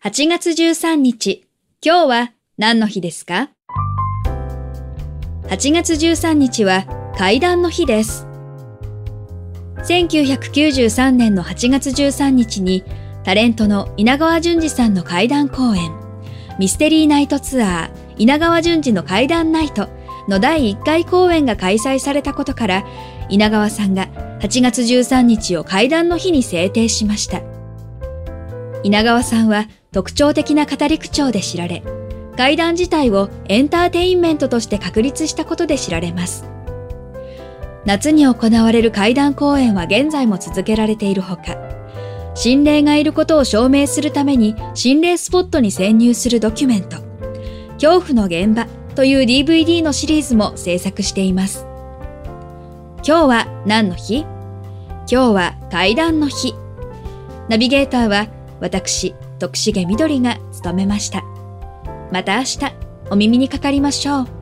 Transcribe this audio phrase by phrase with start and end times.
[0.00, 1.44] 8月13日、
[1.84, 3.50] 今日は何の日ですか
[5.48, 6.84] ?8 月13日は
[7.18, 8.24] 階段の日です。
[9.78, 12.84] 1993年の8月13日に
[13.24, 15.90] タレントの稲川淳二さんの怪談公演
[16.60, 19.88] ミステリーナイトツアー稲川淳二の怪談ナイト
[20.28, 22.86] の第1回公演が開催されたことから
[23.28, 24.06] 稲川さんが
[24.42, 27.57] 8月13日を怪談の日に制定しました。
[28.88, 31.82] 稲川さんは特徴的な語り口調で知られ、
[32.38, 36.48] 怪談自体をエンターテインメントとして確立したことで知られます。
[37.84, 41.58] 夏に行われる怪談公演は現在も続けられているほか、
[42.34, 46.96] 心霊がいることを証明するために心霊スポットに潜入するドキュメント、
[47.74, 51.66] 恐怖の現場という DVD のシリーズも制作しています。
[53.06, 54.20] 今日は何の日？
[54.20, 56.54] 今日は怪談の日。
[57.50, 58.28] ナビゲーターは
[58.60, 61.22] 私、徳重みどりが務めました。
[62.10, 62.58] また明日、
[63.10, 64.37] お耳にかかりましょう。